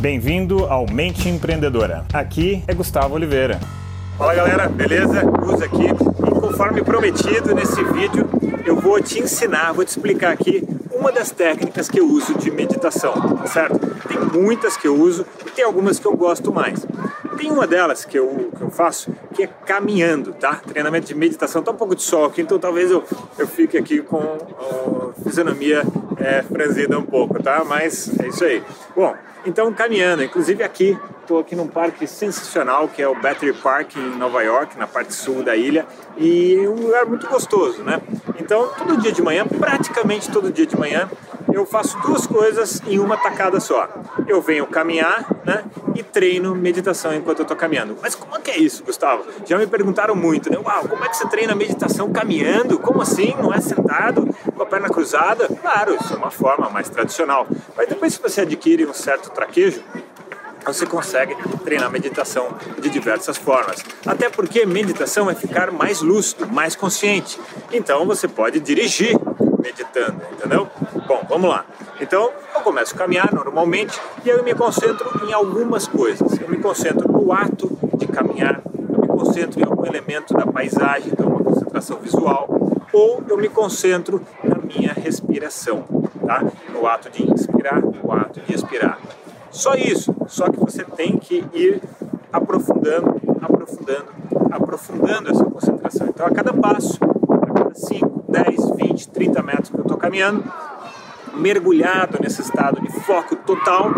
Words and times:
Bem-vindo 0.00 0.64
ao 0.64 0.86
Mente 0.90 1.28
Empreendedora. 1.28 2.06
Aqui 2.10 2.64
é 2.66 2.72
Gustavo 2.72 3.14
Oliveira. 3.16 3.60
Fala 4.16 4.34
galera, 4.34 4.66
beleza? 4.66 5.20
Cruz 5.30 5.60
aqui. 5.60 5.84
E 5.84 6.40
conforme 6.40 6.82
prometido 6.82 7.54
nesse 7.54 7.84
vídeo, 7.84 8.26
eu 8.64 8.76
vou 8.76 8.98
te 9.02 9.18
ensinar, 9.18 9.72
vou 9.72 9.84
te 9.84 9.88
explicar 9.88 10.32
aqui 10.32 10.66
uma 10.90 11.12
das 11.12 11.30
técnicas 11.30 11.86
que 11.86 12.00
eu 12.00 12.08
uso 12.08 12.34
de 12.38 12.50
meditação, 12.50 13.12
tá 13.12 13.46
certo? 13.46 13.78
Tem 14.08 14.18
muitas 14.40 14.74
que 14.74 14.88
eu 14.88 14.96
uso 14.98 15.26
e 15.44 15.50
tem 15.50 15.66
algumas 15.66 15.98
que 15.98 16.06
eu 16.06 16.16
gosto 16.16 16.50
mais. 16.50 16.86
Tem 17.36 17.50
uma 17.50 17.66
delas 17.66 18.02
que 18.02 18.18
eu, 18.18 18.50
que 18.56 18.62
eu 18.62 18.70
faço 18.70 19.12
que 19.34 19.42
é 19.42 19.46
caminhando, 19.66 20.32
tá? 20.32 20.62
Treinamento 20.66 21.08
de 21.08 21.14
meditação. 21.14 21.62
Tá 21.62 21.72
um 21.72 21.76
pouco 21.76 21.94
de 21.94 22.02
sol 22.02 22.24
aqui, 22.24 22.40
então 22.40 22.58
talvez 22.58 22.90
eu, 22.90 23.04
eu 23.38 23.46
fique 23.46 23.76
aqui 23.76 24.00
com 24.00 24.18
a 24.18 25.22
fisionomia 25.22 25.82
é, 26.16 26.42
franzida 26.42 26.98
um 26.98 27.04
pouco, 27.04 27.42
tá? 27.42 27.62
Mas 27.66 28.10
é 28.18 28.28
isso 28.28 28.44
aí. 28.44 28.62
Bom, 28.96 29.14
então 29.44 29.72
caminhando, 29.72 30.22
inclusive 30.22 30.62
aqui, 30.62 30.98
estou 31.20 31.38
aqui 31.38 31.54
num 31.54 31.66
parque 31.66 32.06
sensacional 32.06 32.88
que 32.88 33.00
é 33.00 33.08
o 33.08 33.14
Battery 33.14 33.52
Park 33.52 33.96
em 33.96 34.16
Nova 34.16 34.42
York, 34.42 34.76
na 34.76 34.86
parte 34.86 35.14
sul 35.14 35.42
da 35.42 35.56
ilha, 35.56 35.86
e 36.16 36.58
um 36.66 36.74
lugar 36.74 37.06
muito 37.06 37.26
gostoso, 37.28 37.82
né? 37.82 38.00
Então 38.38 38.68
todo 38.76 38.96
dia 38.98 39.12
de 39.12 39.22
manhã, 39.22 39.46
praticamente 39.46 40.30
todo 40.30 40.52
dia 40.52 40.66
de 40.66 40.76
manhã, 40.76 41.08
eu 41.52 41.66
faço 41.66 41.98
duas 42.00 42.26
coisas 42.26 42.82
em 42.86 42.98
uma 42.98 43.16
tacada 43.16 43.60
só. 43.60 43.88
Eu 44.26 44.40
venho 44.40 44.66
caminhar, 44.66 45.24
né? 45.44 45.64
E 45.94 46.02
treino 46.02 46.54
meditação 46.54 47.14
enquanto 47.14 47.40
eu 47.40 47.42
estou 47.42 47.56
caminhando. 47.56 47.96
Mas 48.00 48.14
como 48.14 48.36
é 48.36 48.40
que 48.40 48.50
é 48.50 48.58
isso, 48.58 48.84
Gustavo? 48.84 49.24
Já 49.44 49.58
me 49.58 49.66
perguntaram 49.66 50.14
muito, 50.14 50.50
né? 50.50 50.58
Uau, 50.58 50.88
como 50.88 51.04
é 51.04 51.08
que 51.08 51.16
você 51.16 51.28
treina 51.28 51.54
meditação 51.54 52.12
caminhando? 52.12 52.78
Como 52.78 53.02
assim? 53.02 53.34
Não 53.40 53.52
é 53.52 53.60
sentado, 53.60 54.28
com 54.54 54.62
a 54.62 54.66
perna 54.66 54.88
cruzada? 54.88 55.48
Claro, 55.48 55.94
isso 55.94 56.12
é 56.12 56.16
uma 56.16 56.30
forma 56.30 56.68
mais 56.70 56.88
tradicional. 56.88 57.46
Mas 57.76 57.88
depois 57.88 58.16
que 58.16 58.22
você 58.22 58.42
adquire 58.42 58.86
um 58.86 58.94
certo 58.94 59.30
traquejo, 59.30 59.82
você 60.64 60.86
consegue 60.86 61.34
treinar 61.64 61.90
meditação 61.90 62.48
de 62.78 62.88
diversas 62.90 63.36
formas. 63.36 63.82
Até 64.06 64.28
porque 64.28 64.66
meditação 64.66 65.30
é 65.30 65.34
ficar 65.34 65.70
mais 65.70 66.00
lúcido, 66.02 66.46
mais 66.46 66.76
consciente. 66.76 67.40
Então 67.72 68.06
você 68.06 68.28
pode 68.28 68.60
dirigir 68.60 69.18
meditando, 69.62 70.20
entendeu? 70.32 70.68
Bom, 71.10 71.22
vamos 71.28 71.50
lá. 71.50 71.64
Então 72.00 72.30
eu 72.54 72.60
começo 72.60 72.94
a 72.94 72.98
caminhar 72.98 73.34
normalmente 73.34 74.00
e 74.24 74.28
eu 74.28 74.44
me 74.44 74.54
concentro 74.54 75.10
em 75.26 75.32
algumas 75.32 75.88
coisas. 75.88 76.40
Eu 76.40 76.48
me 76.48 76.58
concentro 76.58 77.10
no 77.10 77.32
ato 77.32 77.76
de 77.96 78.06
caminhar, 78.06 78.62
eu 78.88 79.00
me 79.00 79.08
concentro 79.08 79.58
em 79.58 79.64
algum 79.64 79.84
elemento 79.84 80.32
da 80.34 80.46
paisagem, 80.46 81.10
então 81.10 81.26
uma 81.26 81.42
concentração 81.42 81.98
visual, 81.98 82.48
ou 82.92 83.24
eu 83.28 83.36
me 83.36 83.48
concentro 83.48 84.24
na 84.44 84.54
minha 84.58 84.92
respiração, 84.92 85.82
tá? 86.24 86.44
No 86.72 86.86
ato 86.86 87.10
de 87.10 87.28
inspirar, 87.28 87.82
no 87.82 88.12
ato 88.12 88.40
de 88.42 88.54
expirar. 88.54 88.96
Só 89.50 89.74
isso, 89.74 90.14
só 90.28 90.48
que 90.48 90.60
você 90.60 90.84
tem 90.84 91.18
que 91.18 91.44
ir 91.52 91.82
aprofundando, 92.32 93.20
aprofundando, 93.42 94.06
aprofundando 94.52 95.30
essa 95.32 95.44
concentração. 95.44 96.06
Então 96.06 96.24
a 96.24 96.30
cada 96.30 96.52
passo, 96.52 97.00
a 97.02 97.52
cada 97.52 97.74
5, 97.74 98.26
10, 98.28 98.70
20, 98.76 99.08
30 99.08 99.42
metros 99.42 99.70
que 99.70 99.76
eu 99.76 99.82
estou 99.82 99.96
caminhando, 99.96 100.44
mergulhado 101.40 102.18
nesse 102.20 102.42
estado 102.42 102.80
de 102.80 102.92
foco 103.00 103.34
total, 103.34 103.90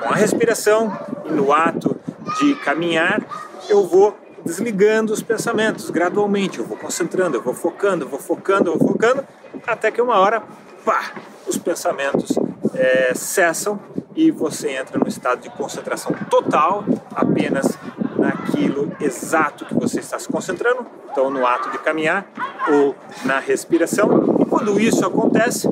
com 0.00 0.12
a 0.12 0.16
respiração 0.16 0.92
e 1.24 1.32
no 1.32 1.52
ato 1.52 1.96
de 2.38 2.54
caminhar, 2.56 3.22
eu 3.68 3.86
vou 3.86 4.16
desligando 4.44 5.12
os 5.12 5.22
pensamentos 5.22 5.88
gradualmente, 5.88 6.58
eu 6.58 6.64
vou 6.64 6.76
concentrando, 6.76 7.36
eu 7.36 7.42
vou 7.42 7.54
focando, 7.54 8.04
eu 8.04 8.08
vou 8.08 8.18
focando, 8.18 8.70
eu 8.70 8.78
vou 8.78 8.88
focando, 8.88 9.24
até 9.66 9.90
que 9.90 10.02
uma 10.02 10.18
hora, 10.18 10.42
pá, 10.84 11.12
os 11.46 11.56
pensamentos 11.56 12.38
é, 12.74 13.14
cessam 13.14 13.80
e 14.14 14.30
você 14.30 14.70
entra 14.70 14.98
no 14.98 15.08
estado 15.08 15.40
de 15.40 15.50
concentração 15.50 16.12
total, 16.28 16.84
apenas 17.14 17.78
naquilo 18.18 18.92
exato 19.00 19.64
que 19.64 19.74
você 19.74 20.00
está 20.00 20.18
se 20.18 20.28
concentrando, 20.28 20.86
então 21.10 21.30
no 21.30 21.46
ato 21.46 21.70
de 21.70 21.78
caminhar 21.78 22.26
ou 22.68 22.94
na 23.24 23.38
respiração. 23.38 24.36
E 24.40 24.44
quando 24.44 24.78
isso 24.80 25.04
acontece, 25.04 25.68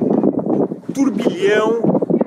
turbilhão 0.92 1.80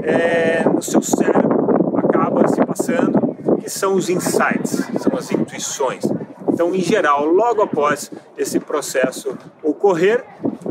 é, 0.03 0.63
no 0.67 0.81
seu 0.81 1.01
cérebro 1.01 1.97
acaba 1.97 2.47
se 2.47 2.63
passando, 2.65 3.35
que 3.61 3.69
são 3.69 3.95
os 3.95 4.09
insights, 4.09 4.83
são 4.99 5.17
as 5.17 5.31
intuições. 5.31 6.03
Então, 6.47 6.73
em 6.73 6.81
geral, 6.81 7.25
logo 7.25 7.61
após 7.61 8.11
esse 8.37 8.59
processo 8.59 9.37
ocorrer, 9.61 10.23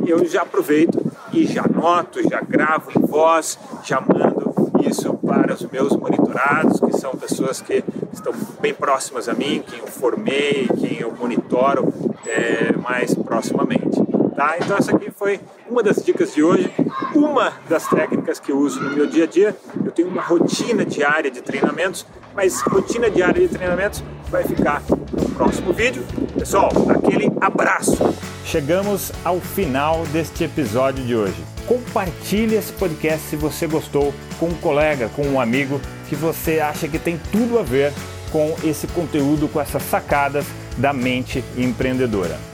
eu 0.07 0.25
já 0.25 0.43
aproveito 0.43 1.01
e 1.33 1.47
já 1.47 1.65
anoto, 1.65 2.23
já 2.29 2.41
gravo 2.41 2.91
em 2.97 3.01
voz, 3.07 3.59
já 3.83 4.01
mando 4.01 4.55
isso 4.89 5.15
para 5.15 5.55
os 5.55 5.63
meus 5.71 5.97
monitorados, 5.97 6.81
que 6.81 6.99
são 6.99 7.13
pessoas 7.13 7.61
que 7.61 7.83
estão 8.13 8.33
bem 8.61 8.75
próximas 8.75 9.29
a 9.29 9.35
mim, 9.35 9.63
quem 9.67 9.79
eu 9.79 9.87
formei, 9.87 10.69
quem 10.79 11.01
eu 11.01 11.13
monitoro 11.13 11.93
é, 12.27 12.73
mais 12.77 13.15
proximamente. 13.15 14.03
Tá? 14.35 14.57
Então 14.59 14.77
essa 14.77 14.95
aqui 14.95 15.11
foi 15.11 15.41
uma 15.75 15.83
das 15.83 16.05
dicas 16.05 16.33
de 16.33 16.41
hoje, 16.41 16.73
uma 17.17 17.53
das 17.69 17.89
técnicas 17.89 18.39
que 18.39 18.53
eu 18.53 18.59
uso 18.59 18.81
no 18.81 18.95
meu 18.95 19.09
dia 19.09 19.25
a 19.25 19.27
dia. 19.27 19.57
Eu 19.85 19.91
tenho 19.91 20.07
uma 20.07 20.23
rotina 20.23 20.87
diária 20.87 21.29
de 21.29 21.43
treinamentos, 21.43 22.07
mas 22.33 22.61
rotina 22.61 23.11
diária 23.11 23.41
de 23.41 23.53
treinamentos 23.53 24.01
vai 24.31 24.45
ficar 24.45 24.85
no 24.89 25.29
próximo 25.31 25.73
vídeo. 25.73 26.05
Pessoal, 26.39 26.71
aquele 26.89 27.29
abraço. 27.41 27.97
Chegamos 28.45 29.11
ao 29.25 29.41
final 29.41 30.05
deste 30.13 30.45
episódio 30.45 31.05
de 31.05 31.17
hoje. 31.17 31.43
Compartilhe 31.67 32.55
esse 32.55 32.73
podcast 32.75 33.27
se 33.27 33.35
você 33.35 33.67
gostou 33.67 34.15
com 34.39 34.47
um 34.47 34.55
colega, 34.55 35.09
com 35.09 35.27
um 35.27 35.41
amigo 35.41 35.81
que 36.09 36.15
você 36.15 36.61
acha 36.61 36.87
que 36.87 37.01
tem 37.01 37.21
tudo 37.33 37.59
a 37.59 37.65
ver 37.65 37.93
com 38.31 38.55
esse 38.63 38.87
conteúdo, 38.87 39.49
com 39.49 39.61
essas 39.61 39.83
sacadas 39.83 40.47
da 40.79 40.93
mente 40.93 41.43
empreendedora. 41.57 42.54